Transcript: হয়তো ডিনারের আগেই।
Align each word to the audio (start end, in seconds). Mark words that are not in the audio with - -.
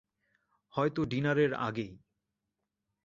হয়তো 0.73 1.01
ডিনারের 1.05 1.51
আগেই। 1.59 1.91